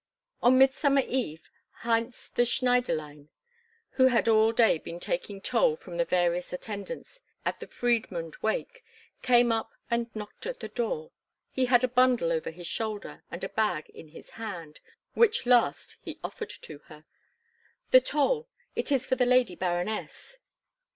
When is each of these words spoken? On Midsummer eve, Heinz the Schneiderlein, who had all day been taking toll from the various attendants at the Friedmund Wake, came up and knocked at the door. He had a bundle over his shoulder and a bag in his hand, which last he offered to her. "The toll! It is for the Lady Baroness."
On 0.41 0.57
Midsummer 0.57 1.03
eve, 1.05 1.47
Heinz 1.85 2.29
the 2.29 2.41
Schneiderlein, 2.41 3.29
who 3.97 4.07
had 4.07 4.27
all 4.27 4.51
day 4.51 4.79
been 4.79 4.99
taking 4.99 5.39
toll 5.39 5.75
from 5.75 5.97
the 5.97 6.05
various 6.05 6.51
attendants 6.51 7.21
at 7.45 7.59
the 7.59 7.67
Friedmund 7.67 8.41
Wake, 8.41 8.83
came 9.21 9.51
up 9.51 9.69
and 9.91 10.09
knocked 10.15 10.47
at 10.47 10.59
the 10.59 10.69
door. 10.69 11.11
He 11.51 11.65
had 11.65 11.83
a 11.83 11.87
bundle 11.87 12.31
over 12.31 12.49
his 12.49 12.65
shoulder 12.65 13.23
and 13.29 13.43
a 13.43 13.49
bag 13.49 13.89
in 13.91 14.07
his 14.07 14.31
hand, 14.31 14.79
which 15.13 15.45
last 15.45 15.97
he 16.01 16.17
offered 16.23 16.49
to 16.49 16.79
her. 16.85 17.05
"The 17.91 18.01
toll! 18.01 18.47
It 18.75 18.91
is 18.91 19.05
for 19.05 19.13
the 19.13 19.27
Lady 19.27 19.55
Baroness." 19.55 20.39